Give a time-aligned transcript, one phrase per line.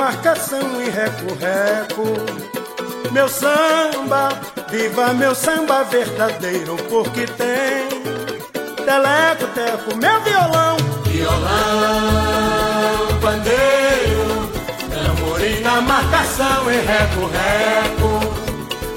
[0.00, 2.14] marcação e reco-reco.
[3.12, 4.30] Meu samba,
[4.70, 7.86] viva meu samba verdadeiro, porque tem
[8.82, 10.78] teleco-teco, meu violão.
[11.04, 11.48] Violão,
[13.20, 14.50] pandeiro,
[14.88, 18.20] tamborim na marcação e reco-reco.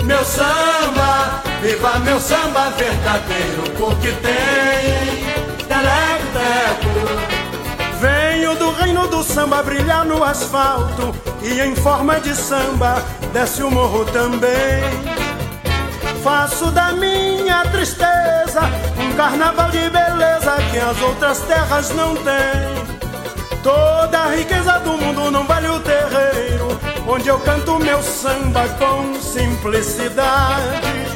[0.06, 5.26] Meu samba, viva meu samba verdadeiro, porque tem
[5.68, 7.33] teleco-teco.
[8.04, 13.72] Venho do reino do samba brilhar no asfalto e em forma de samba desce o
[13.72, 14.84] morro também.
[16.22, 18.60] Faço da minha tristeza
[19.00, 23.62] um carnaval de beleza que as outras terras não têm.
[23.64, 29.14] Toda a riqueza do mundo não vale o terreiro onde eu canto meu samba com
[29.22, 31.08] simplicidade.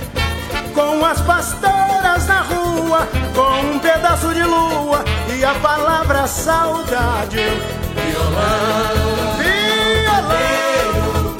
[0.73, 5.03] Com as pastoras na rua, com um pedaço de lua
[5.37, 7.45] e a palavra saudade.
[7.95, 9.37] Violão,
[10.01, 11.37] violão,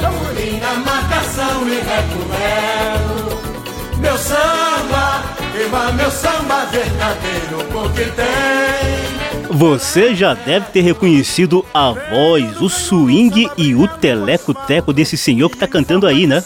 [0.00, 3.40] tamborim marcação e recuero.
[3.98, 9.19] Meu samba, viva meu samba verdadeiro, porque tem.
[9.50, 15.58] Você já deve ter reconhecido a voz, o swing e o teleco-teco desse senhor que
[15.58, 16.42] tá cantando aí, né?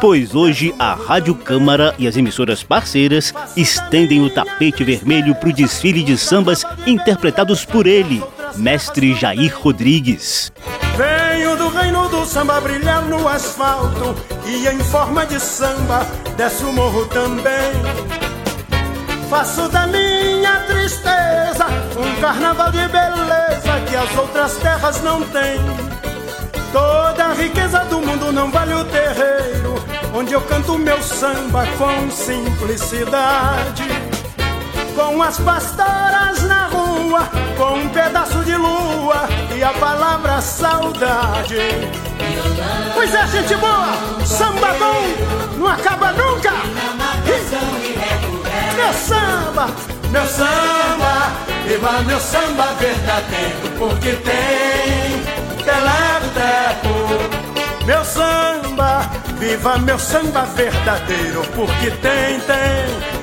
[0.00, 6.02] Pois hoje a Rádio Câmara e as emissoras parceiras estendem o tapete vermelho pro desfile
[6.02, 8.22] de sambas interpretados por ele,
[8.56, 10.52] mestre Jair Rodrigues.
[10.96, 16.04] Venho do reino do samba brilhar no asfalto e em forma de samba
[16.36, 17.72] desce o morro também.
[19.30, 19.86] Faço da
[21.58, 21.66] tristeza
[21.98, 25.58] um carnaval de beleza que as outras terras não têm.
[26.72, 29.74] Toda a riqueza do mundo não vale o terreiro
[30.14, 33.88] onde eu canto meu samba com simplicidade.
[34.94, 41.56] Com as pastoras na rua, com um pedaço de lua e a palavra saudade.
[42.94, 43.86] Pois é, gente boa,
[44.24, 46.52] samba bom não acaba nunca.
[48.76, 49.68] Meu samba,
[50.10, 51.32] meu samba,
[51.66, 55.22] viva meu samba verdadeiro, porque tem
[55.64, 56.28] teleco
[57.84, 63.17] Meu samba, viva meu samba verdadeiro, porque tem, tem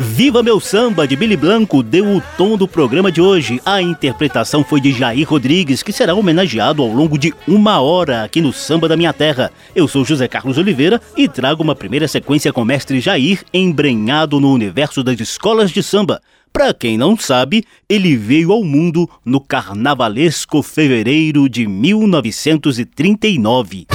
[0.00, 3.60] Viva Meu Samba de Billy Blanco deu o tom do programa de hoje.
[3.64, 8.40] A interpretação foi de Jair Rodrigues, que será homenageado ao longo de uma hora aqui
[8.40, 9.52] no Samba da Minha Terra.
[9.74, 14.40] Eu sou José Carlos Oliveira e trago uma primeira sequência com o mestre Jair, embrenhado
[14.40, 16.20] no universo das escolas de samba.
[16.52, 23.86] Para quem não sabe, ele veio ao mundo no carnavalesco fevereiro de 1939.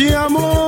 [0.00, 0.59] Este amor.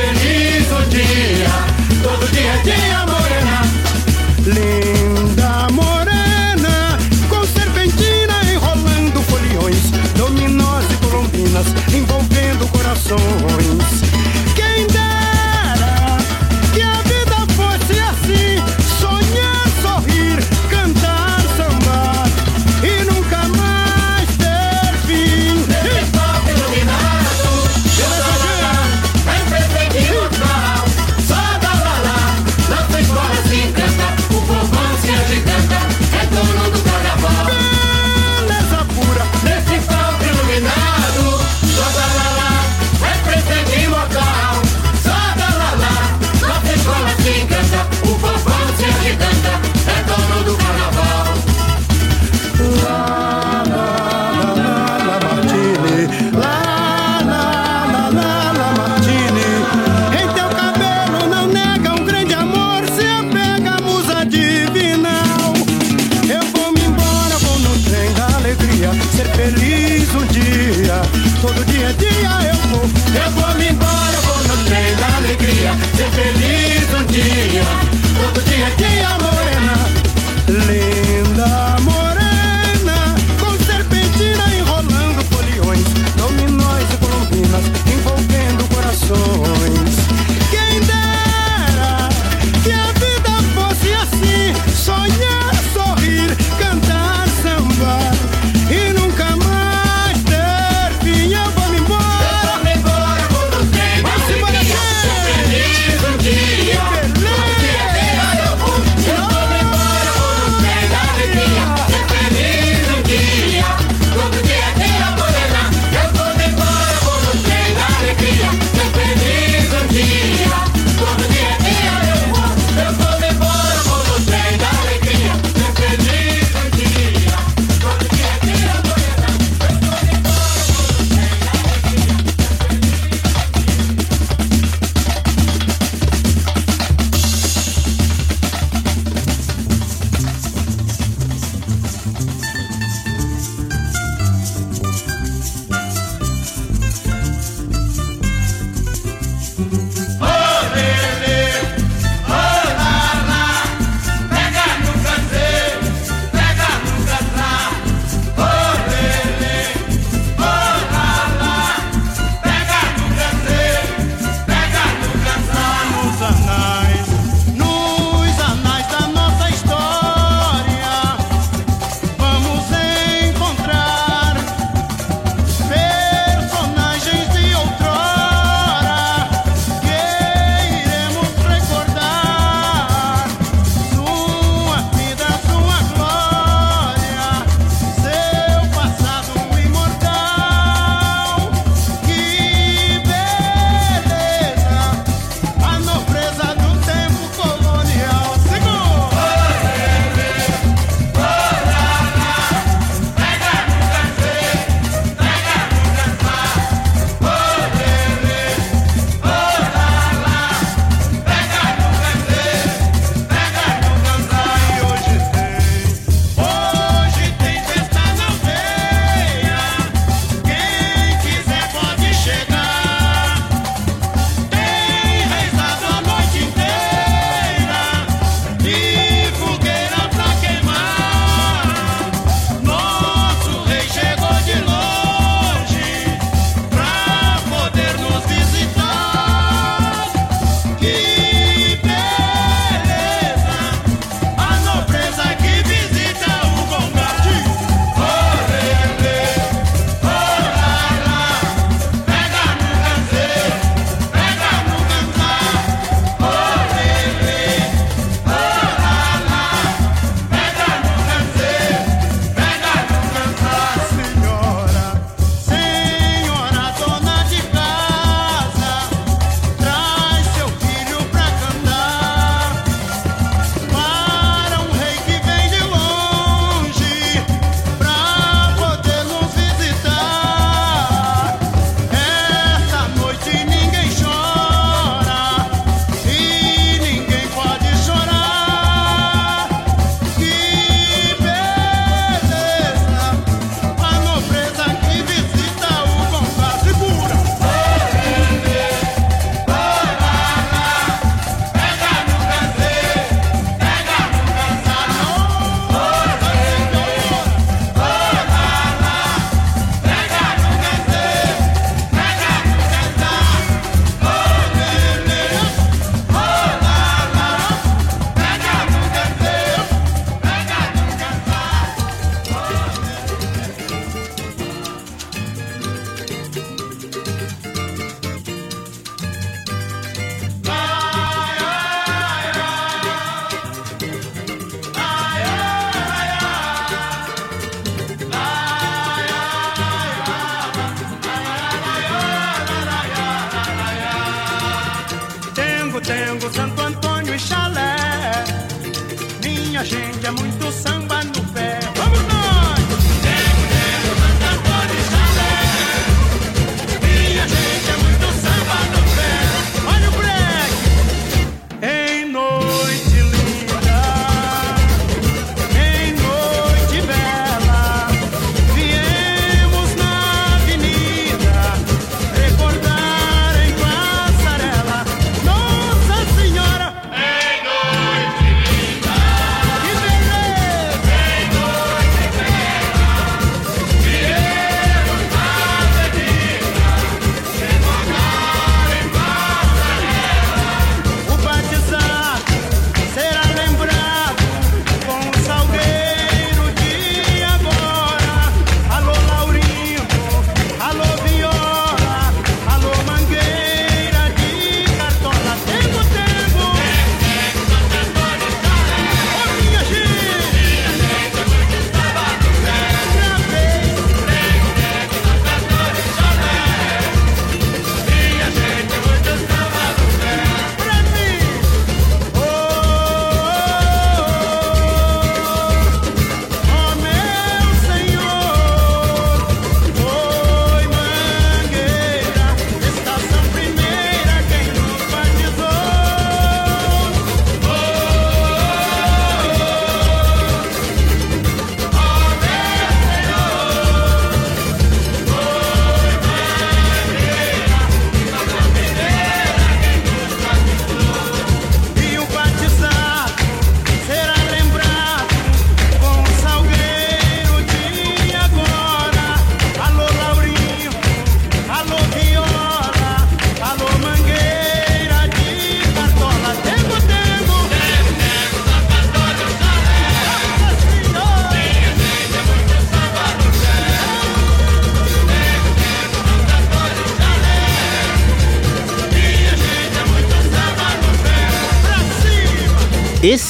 [0.00, 2.02] Feliz um dia.
[2.02, 3.19] Todo dia é dia, morena.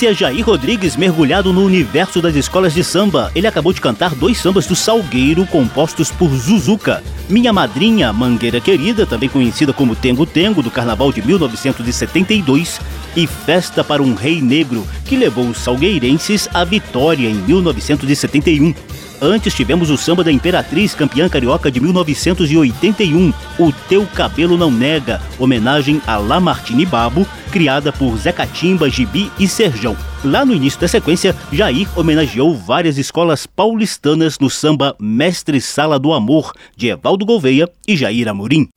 [0.07, 3.31] É Jair Rodrigues mergulhado no universo das escolas de samba.
[3.35, 7.03] Ele acabou de cantar dois sambas do Salgueiro compostos por Zuzuca.
[7.29, 12.81] Minha Madrinha, Mangueira Querida, também conhecida como Tengo Tengo, do Carnaval de 1972,
[13.17, 18.75] e Festa para um Rei Negro, que levou os salgueirenses à vitória em 1971.
[19.23, 25.21] Antes tivemos o samba da Imperatriz, campeã carioca de 1981, O Teu Cabelo Não Nega,
[25.39, 29.95] homenagem a Lamartine Babo, criada por Zé Catimba, Gibi e Serjão.
[30.25, 36.15] Lá no início da sequência, Jair homenageou várias escolas paulistanas no samba Mestre Sala do
[36.15, 38.69] Amor, de Evaldo Gouveia e Jair Amorim.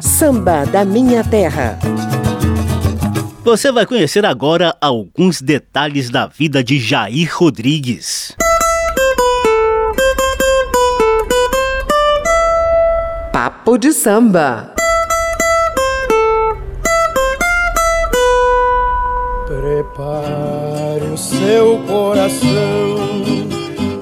[0.00, 1.78] Samba da Minha Terra.
[3.44, 8.36] Você vai conhecer agora alguns detalhes da vida de Jair Rodrigues.
[13.68, 14.72] Papo de samba.
[19.46, 22.96] Prepare o seu coração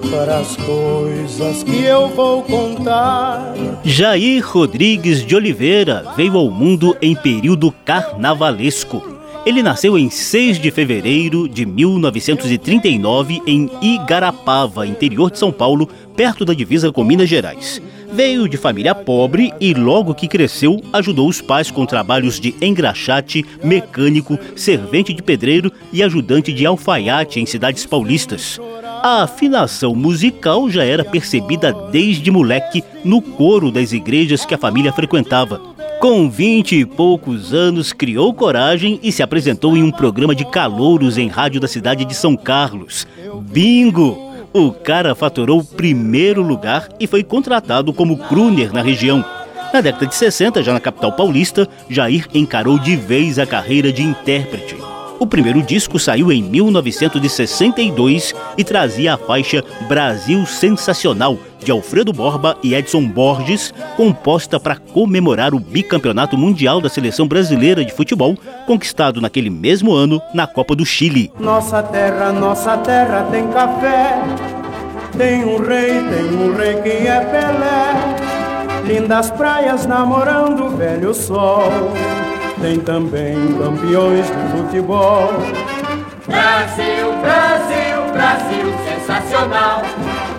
[0.09, 3.55] para as coisas que eu vou contar.
[3.83, 9.03] Jair Rodrigues de Oliveira veio ao mundo em período carnavalesco.
[9.45, 16.45] Ele nasceu em 6 de fevereiro de 1939 em Igarapava, interior de São Paulo, perto
[16.45, 17.83] da divisa com Minas Gerais.
[18.13, 23.45] Veio de família pobre e, logo que cresceu, ajudou os pais com trabalhos de engraxate,
[23.63, 28.59] mecânico, servente de pedreiro e ajudante de alfaiate em cidades paulistas.
[29.03, 34.93] A afinação musical já era percebida desde moleque no coro das igrejas que a família
[34.93, 35.61] frequentava.
[36.00, 41.17] Com vinte e poucos anos, criou coragem e se apresentou em um programa de calouros
[41.17, 43.07] em rádio da cidade de São Carlos.
[43.43, 44.25] Bingo!
[44.52, 49.25] O cara faturou o primeiro lugar e foi contratado como crooner na região.
[49.73, 54.02] Na década de 60, já na capital paulista, Jair encarou de vez a carreira de
[54.02, 54.86] intérprete.
[55.19, 62.57] O primeiro disco saiu em 1962 e trazia a faixa Brasil Sensacional, de Alfredo Borba
[62.63, 69.21] e Edson Borges, composta para comemorar o bicampeonato mundial da seleção brasileira de futebol, conquistado
[69.21, 71.33] naquele mesmo ano na Copa do Chile.
[71.41, 74.21] Nossa terra, nossa terra tem café.
[75.17, 78.26] Tem um rei, tem um rei que é Pelé.
[78.85, 81.63] Lindas praias namorando o velho sol.
[82.60, 85.28] Tem também campeões de futebol.
[86.26, 89.82] Brasil, Brasil, Brasil, sensacional.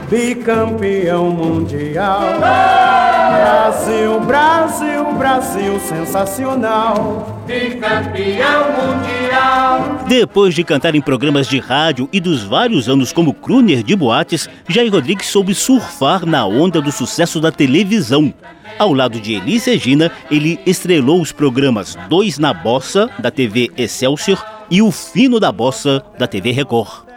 [0.10, 2.22] Bicampeão mundial.
[2.40, 7.44] Brasil, Brasil, Brasil, sensacional.
[7.46, 10.06] Bicampeão mundial.
[10.08, 14.50] Depois de cantar em programas de rádio e dos vários anos como crooner de boates,
[14.68, 18.34] Jair Rodrigues soube surfar na onda do sucesso da televisão.
[18.80, 24.44] Ao lado de Elis Regina, ele estrelou os programas Dois na Bossa, da TV Excelsior,
[24.70, 27.08] e O Fino da Bossa, da TV Record.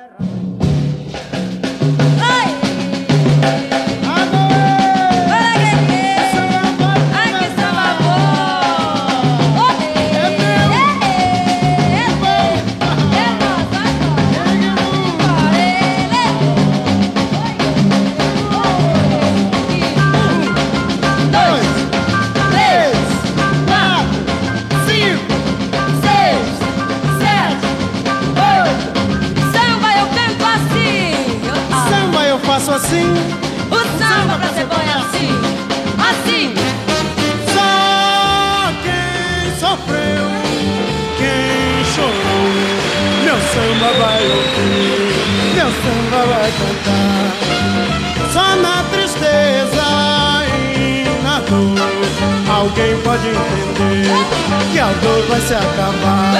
[55.40, 56.32] Vai se acabar,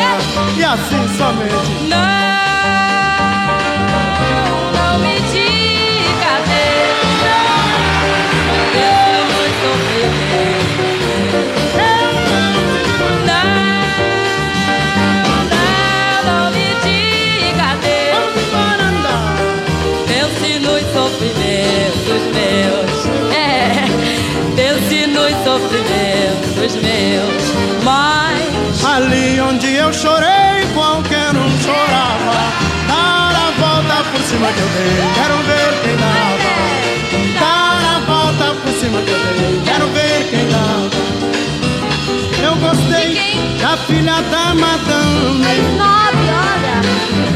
[0.57, 1.89] e assim somente.
[1.89, 2.10] Não, não
[29.51, 32.39] onde eu chorei, qualquer um chorava.
[32.87, 36.53] Dar a volta por cima que eu dei, quero ver quem dava.
[37.41, 41.01] Dar a volta por cima que eu dei, quero ver quem dava.
[42.47, 46.87] Eu gostei da filha da madame, nove horas.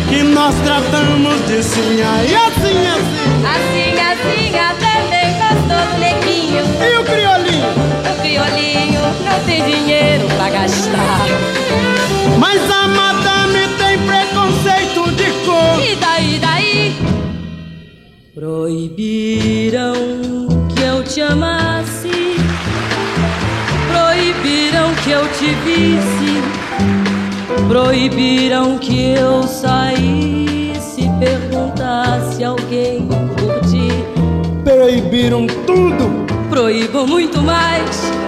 [0.09, 3.24] que nós tratamos de sinha e assim, assim.
[3.55, 6.64] Assim, assim, até bem gostoso, neguinho.
[6.64, 7.70] E o criolinho?
[8.09, 11.84] O violinho não tem dinheiro pra gastar.
[12.38, 15.82] Mas a madame tem preconceito de cor.
[15.82, 16.96] E daí, daí?
[18.34, 19.94] Proibiram
[20.74, 22.10] que eu te amasse.
[23.88, 26.42] Proibiram que eu te visse.
[27.68, 31.08] Proibiram que eu saísse.
[31.18, 33.88] Perguntasse alguém por ti.
[34.64, 36.24] Proibiram tudo.
[36.50, 38.23] Proíbam muito mais.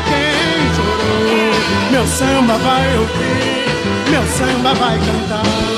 [0.08, 5.77] quem chorou, meu samba vai ouvir, meu samba vai cantar.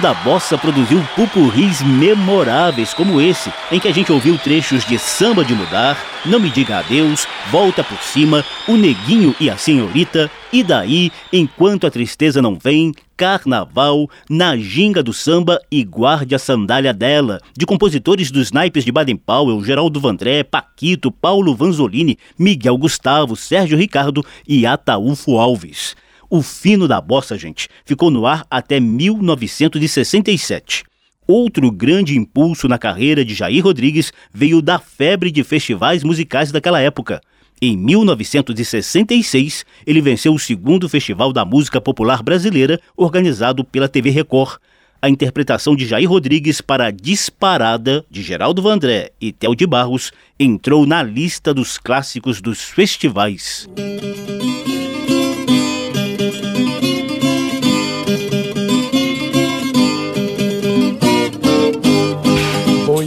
[0.00, 5.44] Da Bossa produziu pupurris memoráveis como esse, em que a gente ouviu trechos de Samba
[5.44, 10.62] de Mudar, Não Me Diga Adeus, Volta por Cima, O Neguinho e a Senhorita, e
[10.62, 16.92] daí, Enquanto a Tristeza Não Vem, Carnaval, Na Ginga do Samba e Guarde a Sandália
[16.92, 23.36] Dela, de compositores dos naipes de Baden Powell, Geraldo Vandré, Paquito, Paulo Vanzolini, Miguel Gustavo,
[23.36, 25.94] Sérgio Ricardo e Ataúfo Alves.
[26.34, 30.82] O fino da bossa, gente, ficou no ar até 1967.
[31.28, 36.80] Outro grande impulso na carreira de Jair Rodrigues veio da febre de festivais musicais daquela
[36.80, 37.20] época.
[37.62, 44.58] Em 1966, ele venceu o segundo Festival da Música Popular Brasileira, organizado pela TV Record.
[45.00, 50.84] A interpretação de Jair Rodrigues para Disparada, de Geraldo Vandré e Theo de Barros, entrou
[50.84, 53.68] na lista dos clássicos dos festivais.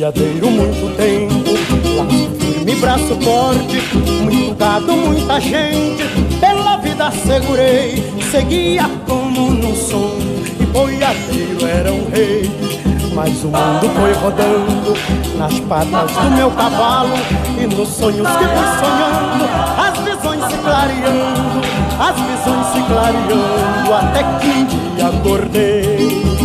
[0.08, 3.82] Boiadeiro muito tempo, firme, braço forte,
[4.24, 6.04] muito gado, muita gente,
[6.40, 10.18] pela vida segurei, seguia como no som,
[10.60, 12.50] e boiadeiro era um rei.
[13.14, 14.94] Mas o mundo foi rodando
[15.38, 17.16] nas patas do meu cavalo
[17.60, 19.46] e nos sonhos que fui sonhando,
[19.78, 21.62] as visões se clareando,
[22.00, 26.37] as visões se clareando, até que um dia acordei.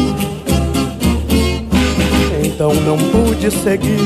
[2.62, 3.98] Então não pude seguir,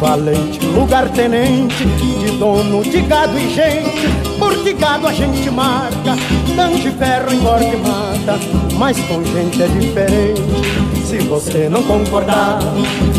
[0.00, 1.86] valente lugar-tenente,
[2.18, 4.08] de dono de gado e gente,
[4.40, 6.16] porque gado a gente marca,
[6.56, 8.40] tanque ferro engorda e mata,
[8.76, 10.42] mas com gente é diferente.
[11.06, 12.58] Se você não concordar,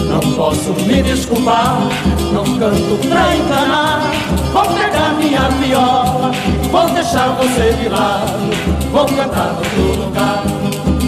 [0.10, 1.80] não posso me desculpar,
[2.34, 4.12] não canto pra enganar,
[4.52, 6.30] vou pegar minha viola,
[6.70, 8.50] vou deixar você de lado,
[8.92, 10.44] vou cantar no outro lugar.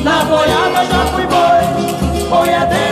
[0.02, 2.85] Na boiada já fui boi, boiadeiro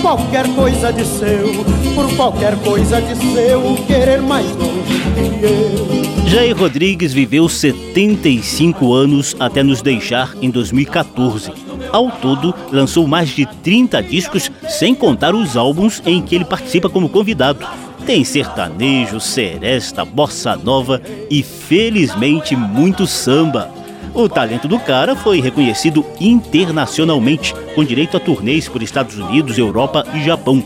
[0.00, 6.26] qualquer coisa de seu, por qualquer coisa de seu, querer mais longe que eu.
[6.26, 11.52] Jair Rodrigues viveu 75 anos até nos deixar em 2014.
[11.92, 16.88] Ao todo, lançou mais de 30 discos, sem contar os álbuns em que ele participa
[16.88, 17.66] como convidado.
[18.06, 23.79] Tem sertanejo, seresta, bossa nova e, felizmente, muito samba.
[24.14, 30.04] O talento do cara foi reconhecido internacionalmente, com direito a turnês por Estados Unidos, Europa
[30.14, 30.62] e Japão.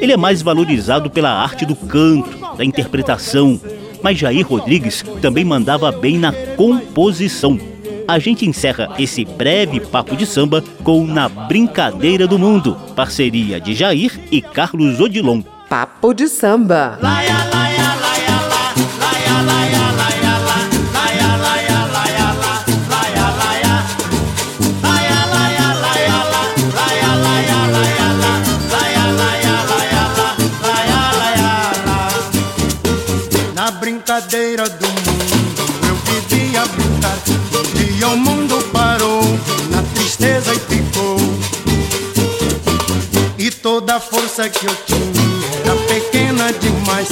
[0.00, 3.60] Ele é mais valorizado pela arte do canto, da interpretação,
[4.02, 7.58] mas Jair Rodrigues também mandava bem na composição.
[8.08, 13.74] A gente encerra esse breve papo de samba com Na Brincadeira do Mundo, parceria de
[13.74, 15.42] Jair e Carlos Odilon.
[15.68, 16.98] Papo de samba.
[17.02, 17.55] Na
[43.96, 45.24] a força que eu tinha
[45.64, 47.08] era pequena demais.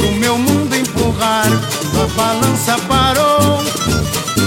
[0.00, 3.62] O meu mundo empurrar, a balança parou.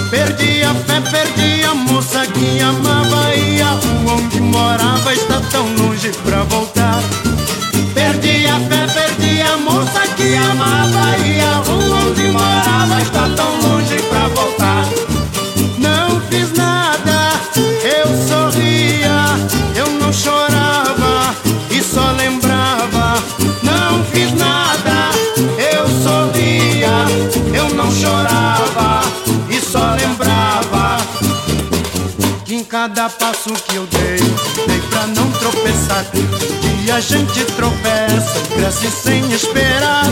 [0.10, 5.66] Perdi a fé, perdi a moça que amava e a rua onde morava está tão
[5.76, 7.02] longe pra voltar.
[7.94, 13.62] Perdi a fé, perdi a moça que amava E a rua onde morava está tão
[13.62, 15.17] longe pra voltar
[32.78, 34.20] cada passo que eu dei,
[34.68, 36.06] dei pra não tropeçar.
[36.12, 40.06] Que a gente tropeça cresce sem esperar.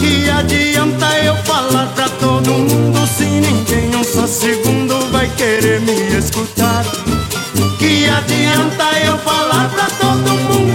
[0.00, 6.16] Que adianta eu falar pra todo mundo se ninguém um só segundo vai querer me
[6.16, 6.84] escutar?
[7.80, 10.69] Que adianta eu falar pra todo mundo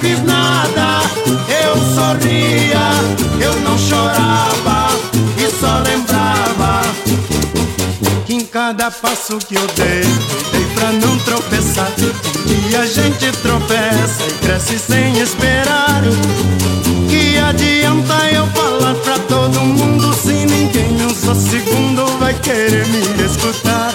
[0.00, 1.02] fiz nada,
[1.64, 2.90] eu sorria,
[3.40, 4.88] eu não chorava
[5.38, 6.82] e só lembrava
[8.26, 10.02] que em cada passo que eu dei,
[10.52, 11.90] dei pra não tropeçar.
[11.96, 16.02] que a gente tropeça e cresce sem esperar.
[17.08, 23.24] Que adianta eu falar pra todo mundo se ninguém um só segundo vai querer me
[23.24, 23.94] escutar?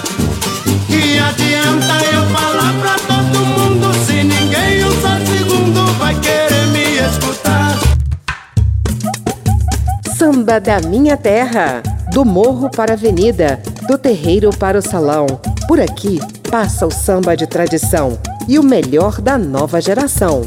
[10.42, 11.80] Samba da minha terra,
[12.12, 15.24] do morro para a avenida, do terreiro para o salão.
[15.68, 16.18] Por aqui
[16.50, 20.42] passa o samba de tradição e o melhor da nova geração.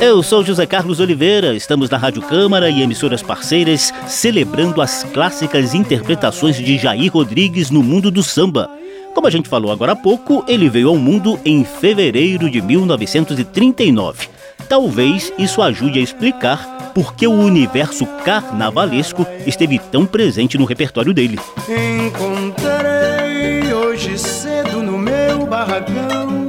[0.00, 5.74] Eu sou José Carlos Oliveira, estamos na Rádio Câmara e emissoras parceiras celebrando as clássicas
[5.74, 8.68] interpretações de Jair Rodrigues no mundo do samba.
[9.14, 14.28] Como a gente falou agora há pouco, ele veio ao mundo em fevereiro de 1939.
[14.68, 21.14] Talvez isso ajude a explicar por que o universo carnavalesco esteve tão presente no repertório
[21.14, 21.38] dele.
[21.68, 26.46] Encontrei hoje cedo no meu barracão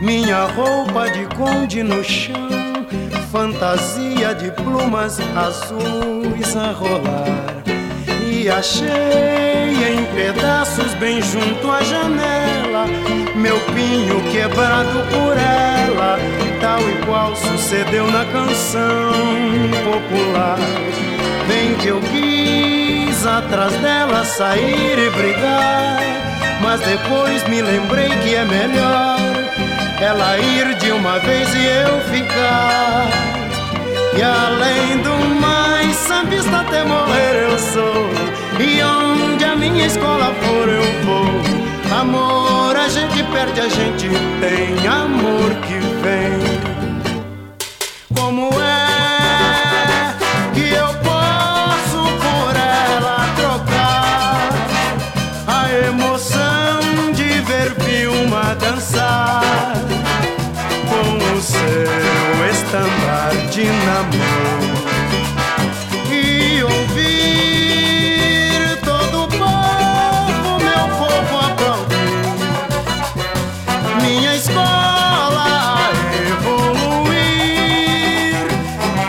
[0.00, 2.86] minha roupa de conde no chão,
[3.30, 7.57] fantasia de plumas azuis a rolar.
[8.38, 12.86] E achei em pedaços bem junto à janela
[13.34, 16.16] meu pinho quebrado por ela,
[16.60, 19.12] tal e qual sucedeu na canção
[19.84, 20.56] popular.
[21.48, 25.98] Bem que eu quis atrás dela sair e brigar,
[26.62, 29.18] mas depois me lembrei que é melhor
[30.00, 33.47] ela ir de uma vez e eu ficar.
[34.16, 38.08] E além do mais, sambista até morrer eu sou.
[38.58, 41.98] E onde a minha escola for, eu vou.
[42.00, 44.08] Amor, a gente perde, a gente
[44.40, 46.78] tem amor que vem.
[48.14, 50.14] Como é
[50.54, 54.48] que eu posso por ela trocar
[55.46, 59.67] a emoção de ver Vilma dançar
[62.68, 64.60] estandarte na mão
[66.12, 67.96] e ouvir
[68.84, 71.96] todo o povo, meu povo aplaudir
[74.02, 75.90] minha escola
[76.28, 77.16] evoluir,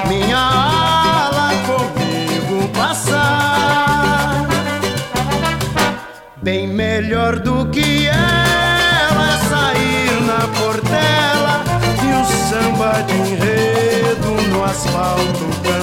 [0.08, 4.48] minha ala comigo passar.
[6.42, 11.30] Bem melhor do que ela sair na portela
[12.50, 13.49] samba de enredo
[15.00, 15.79] no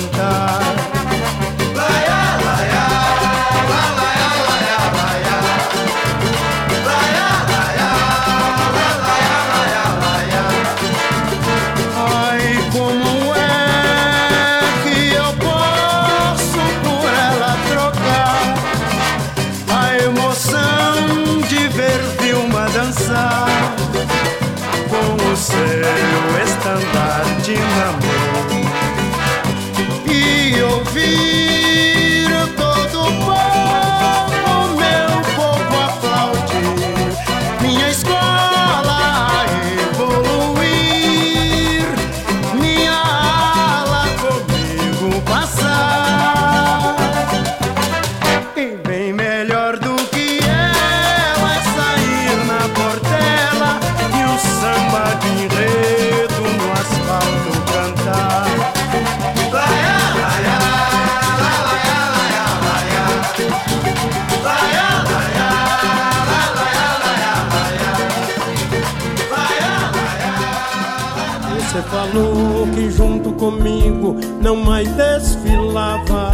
[74.47, 76.33] não mais desfilava.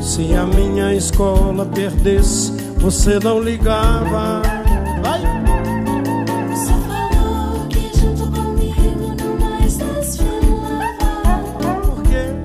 [0.00, 4.40] Se a minha escola perdesse, você não ligava.
[5.02, 5.20] Vai!
[6.48, 11.40] Você falou que junto comigo não mais desfilava.
[11.58, 12.36] Por quê?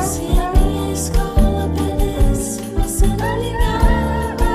[0.00, 4.52] Se a minha escola perdesse, você não ligava.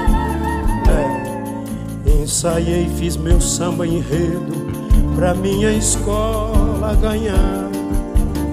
[2.07, 4.71] É, ensaiei, fiz meu samba enredo
[5.13, 7.74] pra minha escola ganhar.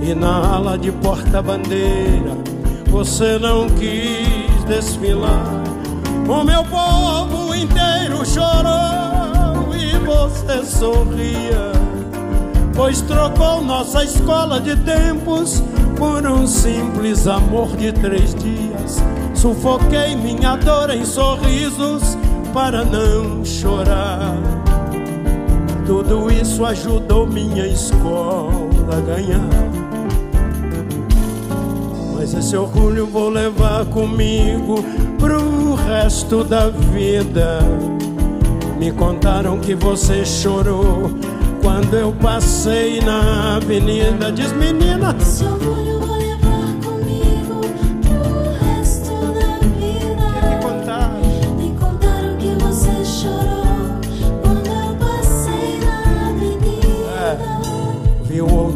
[0.03, 2.37] E na ala de porta-bandeira
[2.89, 5.63] você não quis desfilar.
[6.29, 11.73] O meu povo inteiro chorou e você sorria.
[12.75, 15.63] Pois trocou nossa escola de tempos
[15.97, 19.03] por um simples amor de três dias.
[19.35, 22.17] Sufoquei minha dor em sorrisos
[22.53, 24.35] para não chorar.
[25.87, 28.53] Tudo isso ajudou minha escola
[28.93, 29.72] a ganhar.
[32.23, 34.77] Mas esse orgulho vou levar comigo
[35.19, 37.59] pro resto da vida.
[38.79, 41.11] Me contaram que você chorou
[41.61, 44.31] quando eu passei na avenida.
[44.31, 47.61] Diz menina, Esse orgulho vou levar comigo
[48.03, 50.23] pro resto da vida.
[50.47, 51.57] me contaram.
[51.57, 53.99] Me contaram que você chorou
[54.43, 56.33] quando eu passei na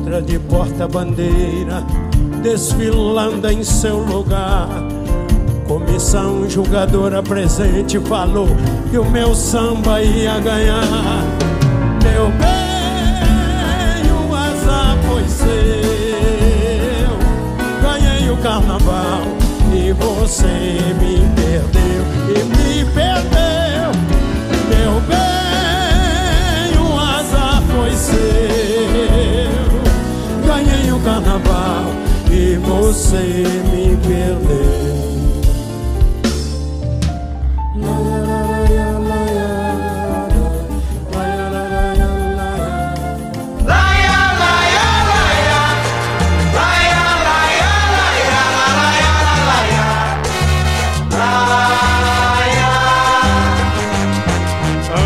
[0.03, 1.87] bandeira de porta-bandeira,
[2.47, 4.69] desfilando em seu lugar.
[5.67, 8.47] Comissão julgadora presente falou
[8.89, 11.25] que o meu samba ia ganhar.
[12.05, 15.49] Meu bem, o azar foi seu.
[17.83, 19.23] Ganhei o carnaval
[19.75, 20.47] e você
[21.01, 23.91] me perdeu e me perdeu.
[24.71, 28.17] Meu bem, o azar foi seu.
[30.47, 31.96] Ganhei o carnaval
[32.37, 34.77] e você me perdeu.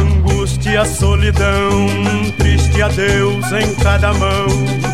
[0.00, 1.86] Angústia, solidão,
[2.38, 4.89] triste adeus em cada mão.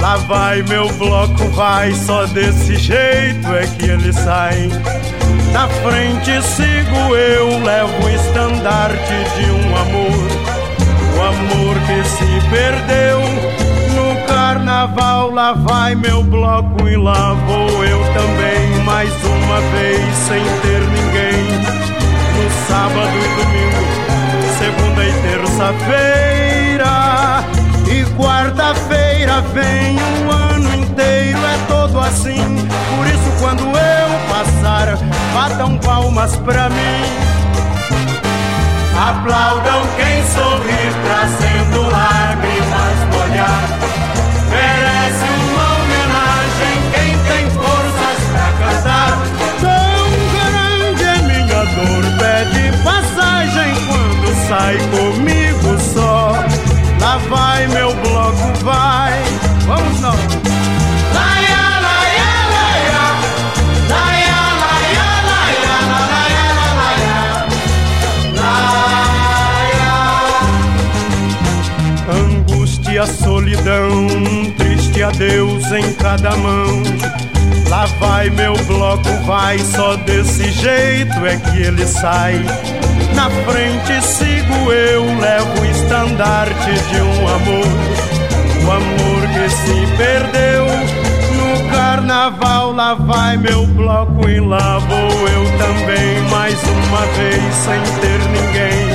[0.00, 4.70] Lá vai meu bloco, vai, só desse jeito é que ele sai.
[5.52, 10.28] Na frente sigo eu, levo o estandarte de um amor.
[11.16, 13.20] O amor que se perdeu
[13.94, 15.30] no carnaval.
[15.30, 21.44] Lá vai meu bloco e lá vou eu também, mais uma vez sem ter ninguém.
[22.36, 23.84] No sábado e domingo,
[24.58, 26.36] segunda e terça-feira.
[28.16, 32.68] Quarta-feira vem o ano inteiro, é todo assim.
[32.96, 34.98] Por isso, quando eu passar,
[35.34, 37.04] batam palmas pra mim.
[38.98, 42.25] Aplaudam quem sorri, trazendo lágrimas
[75.06, 76.82] triste adeus em cada mão.
[77.68, 82.40] Lá vai meu bloco, vai, só desse jeito é que ele sai.
[83.14, 87.66] Na frente sigo eu, levo o estandarte de um amor.
[88.64, 90.66] O amor que se perdeu
[91.36, 92.72] no carnaval.
[92.72, 98.86] Lá vai meu bloco e lá vou eu também, mais uma vez sem ter ninguém.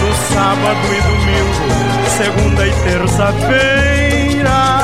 [0.00, 1.68] No sábado e domingo,
[2.16, 4.77] segunda e terça-feira.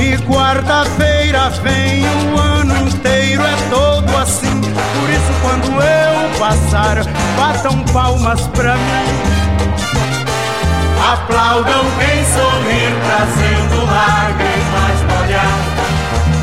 [0.00, 4.60] E quarta-feira vem o ano inteiro, é todo assim.
[4.60, 7.04] Por isso, quando eu passar,
[7.36, 9.38] batam palmas pra mim.
[11.12, 15.78] Aplaudam quem sorrir, trazendo lágrimas molhadas.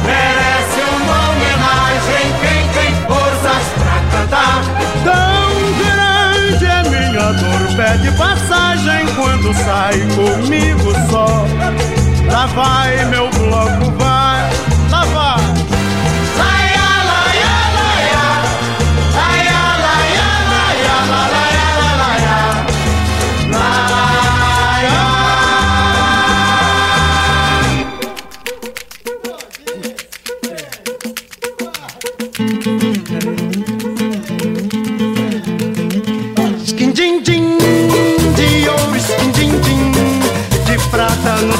[0.04, 4.62] Merece uma homenagem quem tem forças pra cantar.
[5.06, 5.48] Tão
[5.80, 11.85] grande é minha dor, pede passagem quando sai comigo só.
[12.32, 14.50] Lá vai meu bloco, vai,
[14.90, 15.35] lá vai.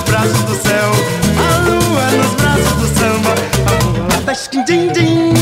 [0.06, 0.92] Braços do céu,
[1.38, 3.36] a lua nos braços do samba,
[3.66, 5.34] a mulata skin-din-din,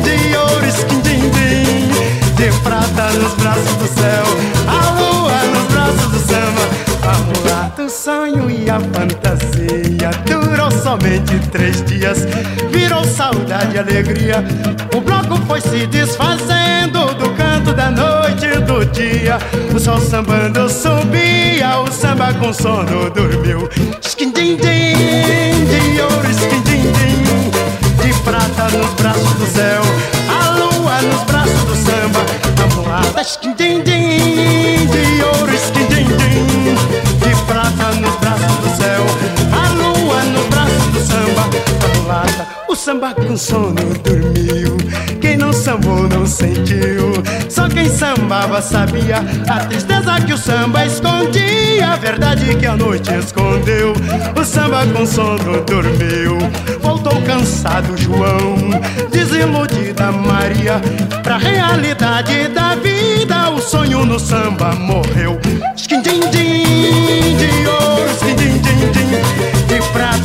[0.00, 1.88] de ouro, skin-din-din,
[2.36, 4.24] de prata nos braços do céu,
[4.66, 6.64] a lua nos braços do samba,
[7.02, 12.26] a mulata, o sonho e a fantasia durou somente três dias,
[12.70, 14.44] virou saudade e alegria,
[14.94, 17.31] o bloco foi se desfazendo do
[17.74, 19.38] da noite do dia.
[19.74, 23.68] O sol sambando subia, o samba com sono dormiu.
[24.00, 27.50] Skin-din-din, de ouro, skin-din-din,
[28.02, 29.82] de prata nos braços do céu,
[30.28, 32.20] a lua nos braços do samba,
[32.62, 33.22] a mulata.
[33.54, 33.82] De
[35.24, 36.74] ouro, skin-din-din,
[37.18, 39.02] de prata nos braços do céu,
[39.52, 41.42] a lua nos braços do samba,
[42.10, 42.70] a.
[42.70, 44.61] O samba com sono dormiu.
[45.62, 47.12] Quem não sentiu.
[47.48, 51.92] Só quem sambava sabia a tristeza que o samba escondia.
[51.92, 53.92] A verdade que a noite escondeu.
[54.36, 56.38] O samba com sono dormiu.
[56.80, 58.56] Voltou cansado João,
[59.12, 60.80] desiludida Maria.
[61.22, 65.38] Pra realidade da vida, o sonho no samba morreu.
[65.76, 70.22] Skin-din-din, de ouro, skin-din-din-din, de prata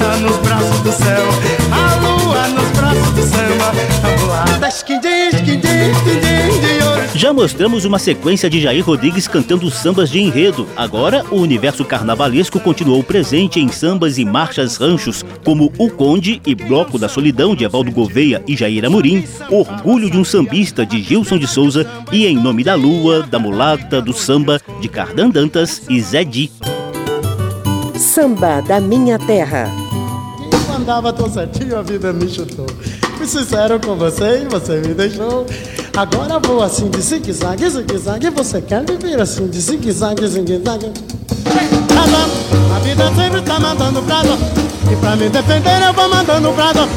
[7.33, 10.67] mostramos uma sequência de Jair Rodrigues cantando sambas de enredo.
[10.75, 16.53] Agora, o universo carnavalesco continuou presente em sambas e marchas ranchos, como O Conde e
[16.53, 21.37] Bloco da Solidão, de Evaldo Gouveia e Jair Amorim, Orgulho de um Sambista, de Gilson
[21.37, 25.99] de Souza e Em Nome da Lua, da Mulata, do Samba, de Cardan Dantas e
[26.01, 26.51] Zé Di.
[27.97, 29.71] Samba da Minha Terra.
[30.69, 32.67] Eu andava tão certinho, a vida me chutou.
[33.17, 35.45] Fui sincero com você e você me deixou.
[35.97, 38.29] Agora vou assim de zigue-zague, zigue-zague.
[38.29, 40.91] Você quer viver assim de zigue-zague, zigue-zague?
[42.75, 44.37] A vida sempre tá mandando brasa.
[44.91, 46.87] E pra me defender eu vou mandando brasa.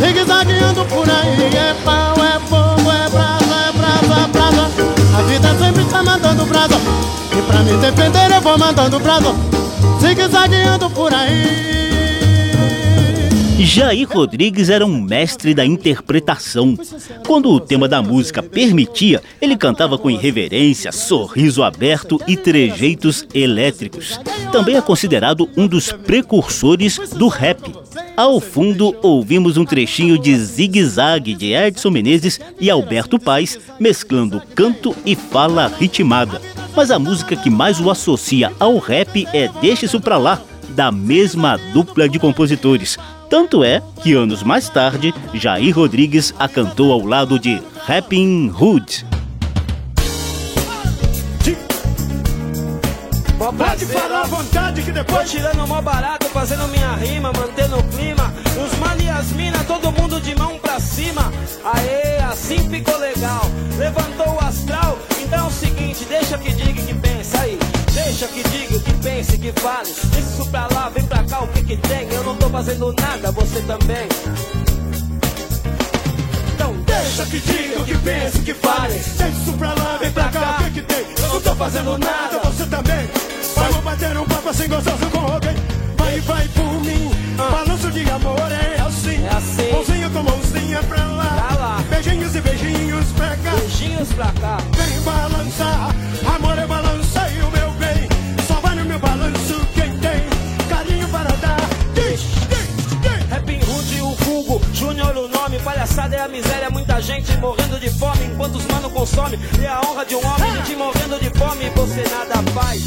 [0.00, 1.54] Zigue-zagueando por aí.
[1.54, 4.70] É pau, é fogo, é brasa, é brasa, brasa.
[5.18, 6.76] A vida sempre tá mandando brasa.
[7.36, 9.34] E pra me defender eu vou mandando brasa.
[10.00, 11.99] Zigue-zagueando por aí.
[13.62, 16.76] Jair Rodrigues era um mestre da interpretação.
[17.26, 24.18] Quando o tema da música permitia, ele cantava com irreverência, sorriso aberto e trejeitos elétricos.
[24.50, 27.60] Também é considerado um dos precursores do rap.
[28.16, 34.42] Ao fundo, ouvimos um trechinho de Zig Zag de Edson Menezes e Alberto Paes, mesclando
[34.54, 36.40] canto e fala ritmada.
[36.74, 40.40] Mas a música que mais o associa ao rap é Deixa Isso Pra Lá,
[40.70, 42.98] da mesma dupla de compositores.
[43.28, 49.06] Tanto é que anos mais tarde, Jair Rodrigues a cantou ao lado de Rapping Hood.
[53.56, 57.82] Pode falar à vontade que Tô depois tirando mó barato, fazendo minha rima, mantendo o
[57.84, 58.32] clima.
[58.62, 61.32] Os mano e as mina, todo mundo de mão pra cima.
[61.64, 63.40] Aê, assim ficou legal.
[63.78, 64.98] Levantou o astral.
[65.22, 67.58] Então é o seguinte, deixa que diga que pensa aí.
[68.04, 69.90] Deixa que diga, que pense, que fale.
[69.90, 72.08] Isso pra lá, vem pra cá, o que que tem?
[72.12, 74.08] Eu não tô fazendo nada, você também.
[76.54, 78.94] Então Deixa que diga o que pensa, o que fale.
[78.94, 81.06] Deixa isso pra lá, vem pra cá, o que que tem?
[81.22, 83.08] Eu não tô fazendo nada, você também.
[83.54, 85.54] Vamos bater um papo assim gostoso com alguém.
[85.96, 87.10] Vai, vai por mim.
[87.36, 89.24] Balanço de amor é assim.
[89.24, 89.72] É assim.
[89.72, 91.24] Mãozinha com mãozinha pra lá.
[91.24, 91.84] Pra lá.
[91.90, 93.50] Beijinhos e beijinhos pra cá.
[93.50, 94.56] beijinhos pra cá.
[94.76, 95.94] Vem balançar,
[96.34, 96.89] amor é balanceio,
[105.20, 108.88] Júnior o nome, palhaçada é a miséria, muita gente morrendo de fome, enquanto os mano
[108.90, 112.82] consome, e a honra de um homem, gente morrendo de fome, você nada faz.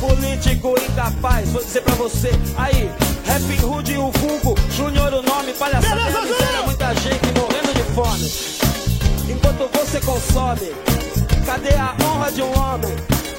[0.00, 2.90] Político incapaz, vou dizer pra você, aí,
[3.26, 7.82] Rap Hood, o vulgo, Júnior o nome, palhaçada é a miséria, muita gente morrendo de
[7.94, 10.72] fome, enquanto você consome,
[11.44, 12.96] cadê a honra de um homem?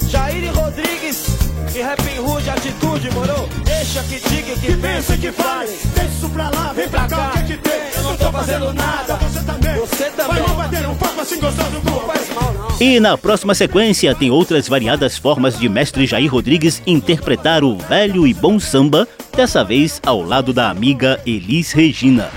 [0.09, 1.27] Jair Rodrigues
[1.75, 3.47] e Rap Hood, atitude, moro?
[3.63, 7.07] Deixa que diga e que Que pensa que fale, deixa isso pra lá, vem pra
[7.07, 7.79] cá, o que que tem?
[7.95, 9.15] Eu não tô fazendo nada.
[9.15, 9.75] Você também.
[9.75, 10.41] Você também.
[10.41, 12.81] Vamos bater um papo assim gostoso com Não faz mal, não.
[12.81, 18.25] E na próxima sequência tem outras variadas formas de mestre Jair Rodrigues interpretar o velho
[18.25, 22.29] e bom samba, dessa vez ao lado da amiga Elis Regina.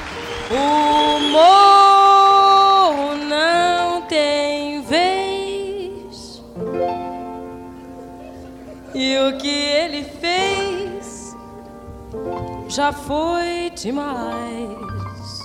[0.51, 1.72] O
[9.05, 11.37] E o que ele fez
[12.69, 15.41] já foi demais.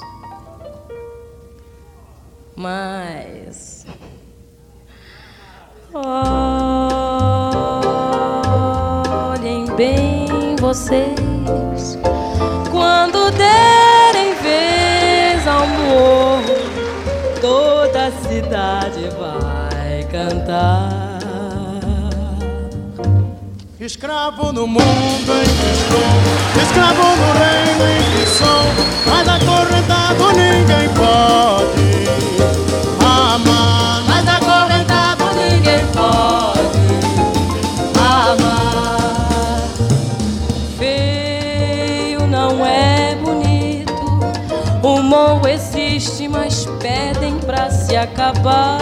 [2.55, 3.87] Mas.
[5.91, 6.45] Olhem
[9.75, 11.97] bem vocês
[12.69, 16.53] quando derem vez ao morro,
[17.41, 20.96] toda a cidade vai cantar.
[23.87, 28.65] Escravo no mundo em que estou, escravo no reino em que sou,
[29.05, 31.87] mas acorrentado ninguém pode
[33.01, 34.03] amar.
[34.05, 36.77] Mas acorrentado ninguém pode
[37.97, 39.69] amar.
[40.77, 43.93] Feio não é bonito,
[44.83, 48.79] o morro existe, mas pedem pra se acabar.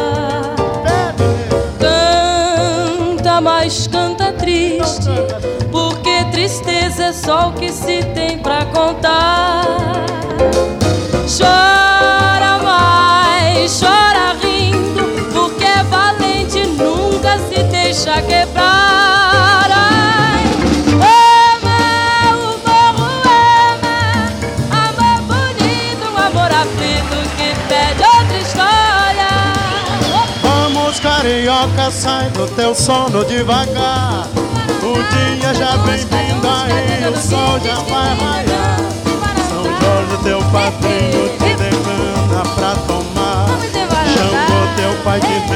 [1.78, 4.05] Canta, mas canta
[5.72, 9.64] porque tristeza é só o que se tem pra contar.
[11.38, 19.70] Chora mais, chora rindo, porque valente nunca se deixa quebrar.
[20.94, 21.80] Ama,
[22.38, 23.98] o morro ama,
[24.72, 29.32] amor bonito, um amor aflito que pede outra história.
[30.42, 34.28] Vamos, carioca, sai do teu sono devagar.
[34.96, 38.78] O dia já vem vindo aí, o sol já vai raiar.
[39.50, 43.48] São Jorge, teu padrinho, te demanda pra tomar.
[44.14, 45.55] Xangô, teu pai Vai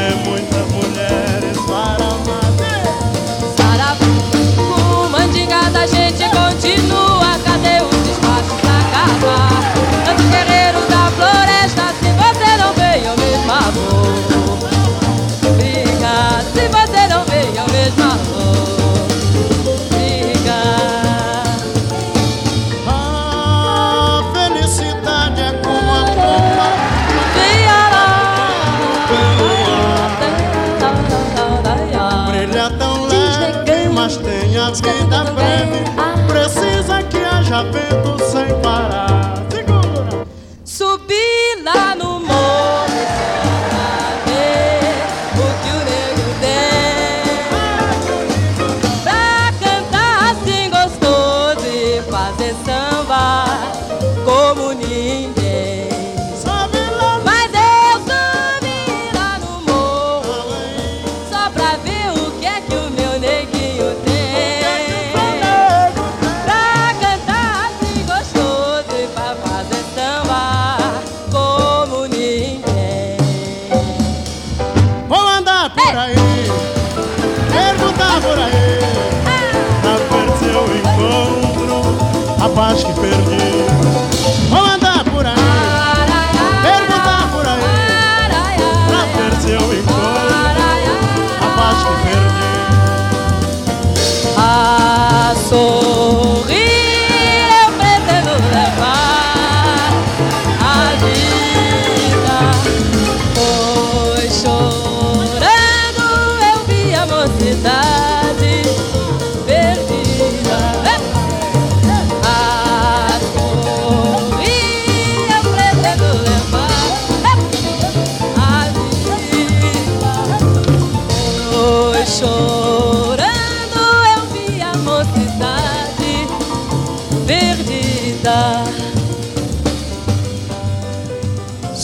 [34.81, 35.83] vida breve.
[36.27, 38.08] Precisa que haja vento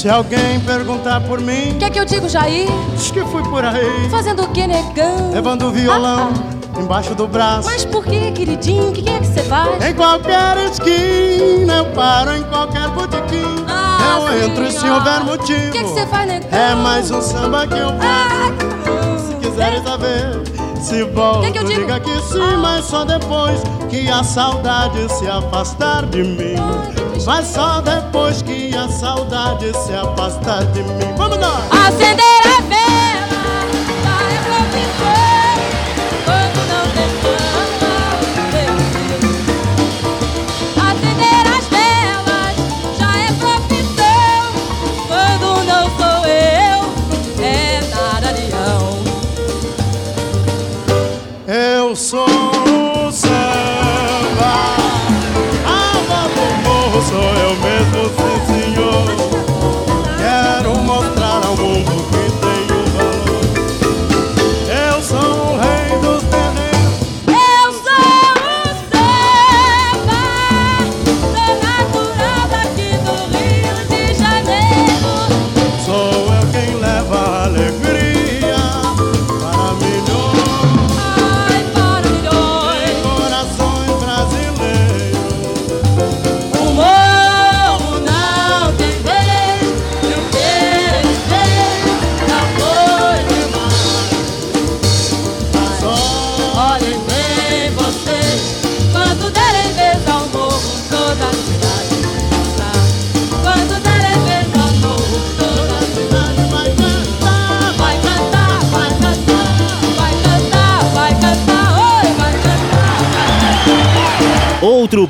[0.05, 2.69] Se alguém perguntar por mim, O que é que eu digo, Jair?
[2.95, 5.31] diz que fui por aí, Fazendo o que, negão?
[5.33, 6.29] levando o violão
[6.79, 7.67] embaixo do braço.
[7.67, 8.89] Mas por que, queridinho?
[8.89, 9.83] O que é que você faz?
[9.83, 14.93] Em qualquer esquina eu paro, em qualquer botequim Ah, eu entro sim, se ó.
[14.93, 15.69] houver motivo.
[15.69, 16.49] O que é que você faz, negão?
[16.51, 17.99] É mais um samba que eu faço.
[17.99, 21.79] Ah, que Se quiserem saber, se volto, Que que eu digo?
[21.81, 22.57] diga que sim, Ah.
[22.57, 26.55] mas só depois que a saudade se afastar de mim.
[27.23, 31.15] Mas só depois que a saudade se afastar de mim.
[31.17, 31.61] Vamos lá!
[31.87, 32.34] Acender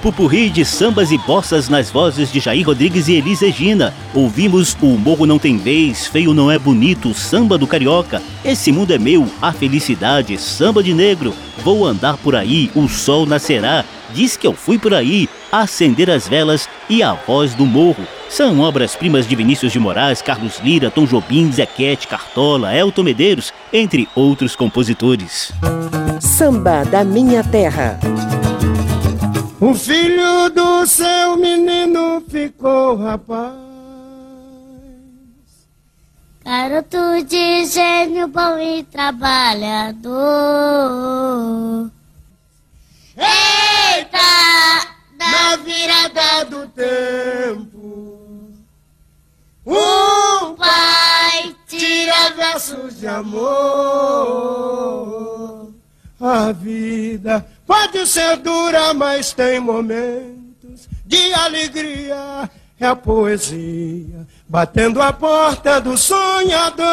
[0.06, 3.92] pupurri de sambas e bossas nas vozes de Jair Rodrigues e Elis Regina.
[4.14, 8.94] Ouvimos O Morro Não Tem Vez, Feio Não É Bonito, Samba do Carioca, Esse Mundo
[8.94, 11.34] é Meu, A Felicidade, Samba de Negro,
[11.64, 13.84] Vou Andar Por Aí, O Sol Nascerá,
[14.14, 18.06] Diz Que Eu Fui Por Aí, Acender as Velas e A Voz do Morro.
[18.30, 24.08] São obras-primas de Vinícius de Moraes, Carlos Lira, Tom Jobim, Zequete, Cartola, Elton Medeiros, entre
[24.14, 25.52] outros compositores.
[26.20, 28.00] Samba da Minha Terra.
[29.68, 33.56] O filho do seu menino ficou rapaz.
[36.44, 40.12] Garoto de gênio bom e trabalhador.
[43.18, 44.20] Eita!
[45.18, 48.20] Na virada do tempo,
[49.66, 54.46] um Pai, tira verso de amor.
[56.22, 62.50] A vida pode ser dura, mas tem momentos de alegria.
[62.78, 66.86] É a poesia batendo a porta do sonhador.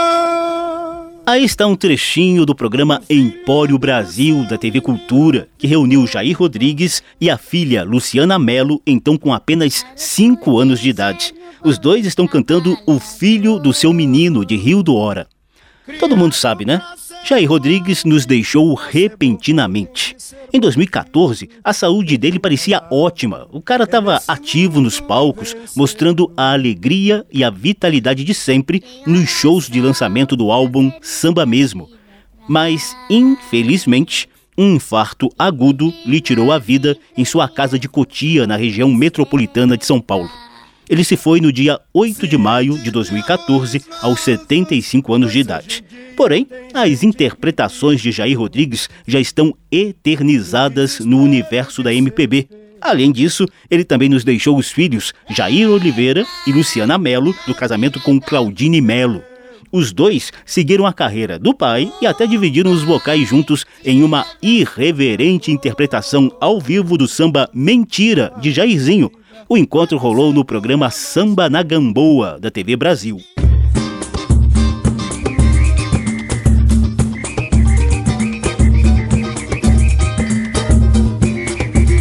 [1.25, 7.03] Aí está um trechinho do programa Empório Brasil da TV Cultura, que reuniu Jair Rodrigues
[7.21, 11.33] e a filha Luciana Melo, então com apenas 5 anos de idade.
[11.63, 15.29] Os dois estão cantando O Filho do Seu Menino, de Rio do Hora.
[15.99, 16.81] Todo mundo sabe, né?
[17.25, 20.17] Jair Rodrigues nos deixou repentinamente.
[20.53, 23.47] Em 2014, a saúde dele parecia ótima.
[23.51, 29.29] O cara estava ativo nos palcos, mostrando a alegria e a vitalidade de sempre nos
[29.29, 31.89] shows de lançamento do álbum Samba Mesmo.
[32.49, 34.29] Mas, infelizmente,
[34.59, 39.77] um infarto agudo lhe tirou a vida em sua casa de Cotia, na região metropolitana
[39.77, 40.29] de São Paulo.
[40.89, 45.85] Ele se foi no dia 8 de maio de 2014, aos 75 anos de idade.
[46.17, 52.49] Porém, as interpretações de Jair Rodrigues já estão eternizadas no universo da MPB.
[52.81, 58.01] Além disso, ele também nos deixou os filhos Jair Oliveira e Luciana Melo, do casamento
[58.01, 59.23] com Claudine Melo.
[59.71, 64.27] Os dois seguiram a carreira do pai e até dividiram os vocais juntos em uma
[64.43, 69.11] irreverente interpretação ao vivo do samba Mentira, de Jairzinho.
[69.49, 73.21] O encontro rolou no programa Samba na Gamboa, da TV Brasil.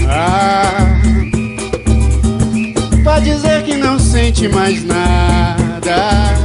[0.07, 0.99] Ah,
[3.03, 6.35] vai dizer que não sente mais nada,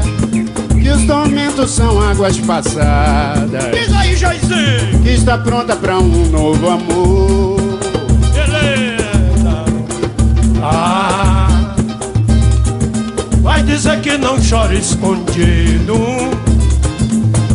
[0.81, 5.03] que os tormentos são águas passadas, Diz aí, Jairzinho!
[5.03, 7.56] que está pronta pra um novo amor.
[13.67, 15.95] Dizer que não chora escondido,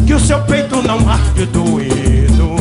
[0.06, 2.56] que o seu peito não arde doído,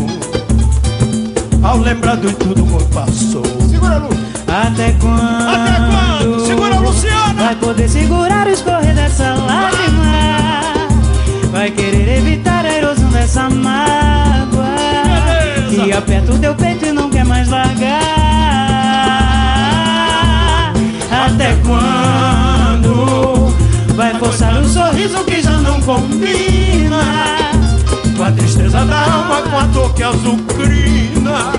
[1.62, 3.42] ao lembrar de tudo que passou.
[3.68, 4.18] Segura a luz.
[4.46, 5.48] Até quando?
[5.48, 6.46] Até quando?
[6.46, 7.44] Segura a Luciana!
[7.44, 8.29] Vai poder segurar
[26.20, 27.02] combina?
[28.16, 31.52] Com a tristeza da alma, com a dor que azucrina.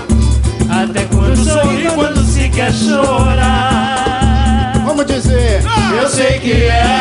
[0.70, 4.02] Até quando sorri quando se quer chorar?
[4.84, 5.62] Vamos dizer,
[6.00, 6.96] eu sei que é,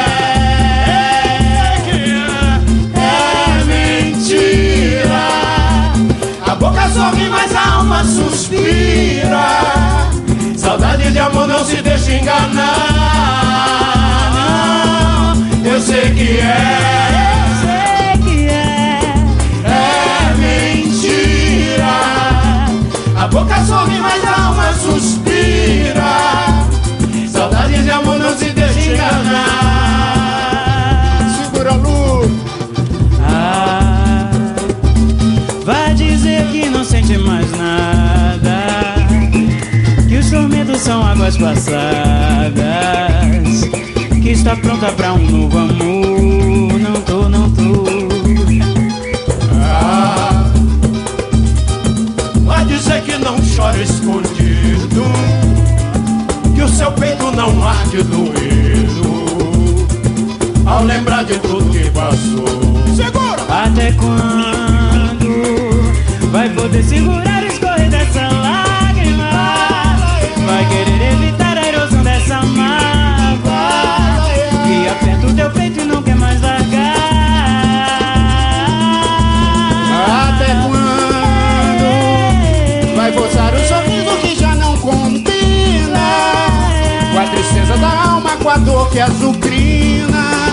[2.95, 5.21] é mentira.
[6.47, 9.61] A boca sorri, mas a alma suspira.
[10.57, 12.91] Saudade de amor não se deixa enganar.
[14.33, 17.20] Não, eu sei que é,
[24.81, 26.65] suspira.
[27.31, 29.51] Saudade de amor não se deixa enganar.
[31.43, 32.31] segura a luz.
[33.23, 34.31] Ah,
[35.65, 38.57] vai dizer que não sente mais nada,
[40.07, 42.61] que os tormentos são águas passadas,
[44.21, 46.79] que está pronta pra um novo amor.
[46.79, 48.00] Não tô, não tô.
[57.41, 59.01] Não arde doído,
[60.63, 62.45] ao lembrar de tudo que passou.
[62.95, 63.41] Segura!
[63.49, 65.31] Até quando
[66.31, 67.89] vai poder segurar escorrer
[88.91, 90.51] que azucrina.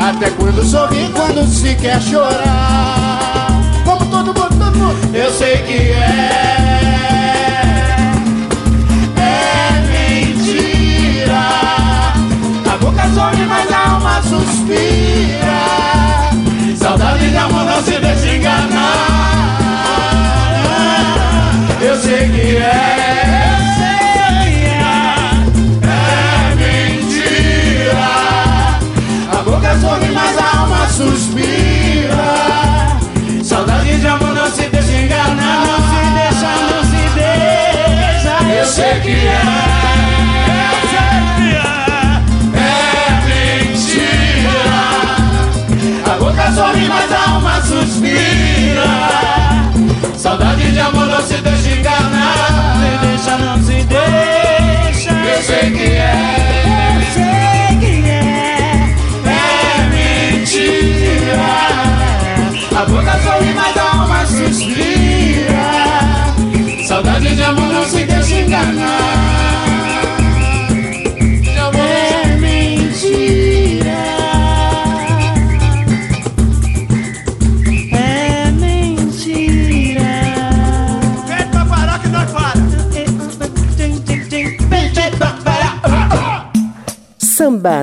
[0.00, 3.48] Até quando sorri quando se quer chorar?
[3.84, 5.14] Vamos todo mundo, todo mundo.
[5.14, 6.30] Eu sei que é,
[9.16, 9.70] é
[10.32, 11.40] mentira.
[12.72, 15.58] A boca sorri, mas a alma suspira.
[16.76, 19.07] Saudade de amor não se deixa enganar.
[30.98, 32.26] suspira.
[33.44, 35.64] Saudade de amor não se deixa enganar.
[35.64, 38.32] Não se deixa, não se deixa.
[38.50, 38.60] É.
[38.60, 39.40] Eu sei que é.
[42.56, 42.66] é
[43.28, 44.66] mentira.
[46.04, 48.90] A boca sorri, mas a alma suspira.
[50.16, 52.50] Saudade de amor não se deixa enganar.
[52.50, 55.12] Não se deixa, não se deixa.
[55.12, 56.47] Eu sei que é.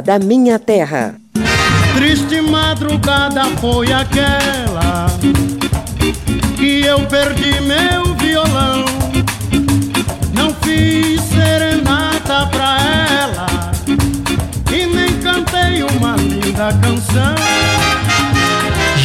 [0.01, 1.15] Da Minha Terra.
[1.95, 5.07] Triste madrugada foi aquela
[6.57, 8.85] que eu perdi meu violão.
[10.33, 12.77] Não fiz serenata pra
[13.21, 13.71] ela
[14.71, 17.74] e nem cantei uma linda canção.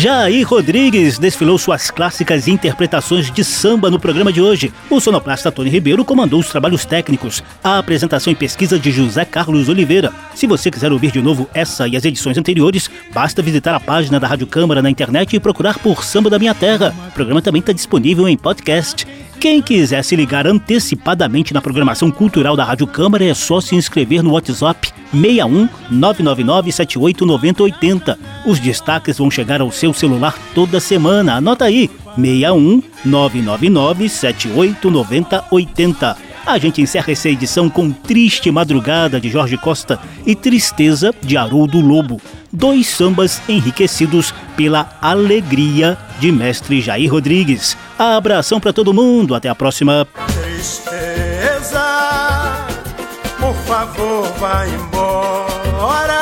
[0.00, 4.72] Jair Rodrigues desfilou suas clássicas interpretações de samba no programa de hoje.
[4.88, 9.68] O sonoplasta Tony Ribeiro comandou os trabalhos técnicos, a apresentação e pesquisa de José Carlos
[9.68, 10.10] Oliveira.
[10.34, 14.18] Se você quiser ouvir de novo essa e as edições anteriores, basta visitar a página
[14.18, 16.94] da Rádio Câmara na internet e procurar por Samba da Minha Terra.
[17.08, 19.06] O programa também está disponível em podcast.
[19.40, 24.22] Quem quiser se ligar antecipadamente na programação cultural da Rádio Câmara é só se inscrever
[24.22, 28.18] no WhatsApp 61 999 78 9080.
[28.44, 31.36] Os destaques vão chegar ao seu celular toda semana.
[31.36, 36.16] Anota aí: 61 999 78 9080.
[36.44, 41.80] A gente encerra essa edição com Triste Madrugada de Jorge Costa e Tristeza de Haroldo
[41.80, 42.20] Lobo.
[42.52, 47.76] Dois sambas enriquecidos pela alegria de mestre Jair Rodrigues.
[47.96, 50.04] Abração para todo mundo, até a próxima.
[50.42, 51.80] Tristeza,
[53.38, 56.18] por favor, vá embora.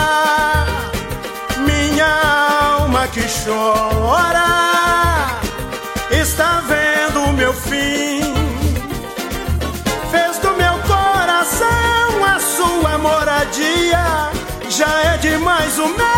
[1.64, 5.40] Minha alma que chora
[6.10, 8.20] está vendo o meu fim.
[10.10, 14.28] Fez do meu coração a sua moradia.
[14.68, 16.17] Já é demais o meu